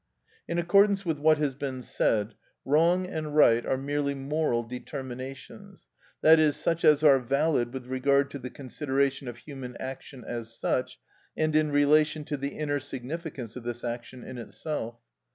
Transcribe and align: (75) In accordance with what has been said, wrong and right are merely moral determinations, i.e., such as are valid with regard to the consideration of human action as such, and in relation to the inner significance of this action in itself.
(75) 0.47 0.49
In 0.49 0.57
accordance 0.57 1.05
with 1.05 1.19
what 1.19 1.37
has 1.37 1.53
been 1.53 1.83
said, 1.83 2.33
wrong 2.65 3.05
and 3.05 3.35
right 3.35 3.63
are 3.63 3.77
merely 3.77 4.15
moral 4.15 4.63
determinations, 4.63 5.89
i.e., 6.25 6.51
such 6.51 6.83
as 6.83 7.03
are 7.03 7.19
valid 7.19 7.71
with 7.71 7.85
regard 7.85 8.31
to 8.31 8.39
the 8.39 8.49
consideration 8.49 9.27
of 9.27 9.37
human 9.37 9.77
action 9.79 10.23
as 10.25 10.57
such, 10.59 10.99
and 11.37 11.55
in 11.55 11.71
relation 11.71 12.23
to 12.23 12.35
the 12.35 12.57
inner 12.57 12.79
significance 12.79 13.55
of 13.55 13.61
this 13.61 13.83
action 13.83 14.23
in 14.23 14.39
itself. 14.39 14.95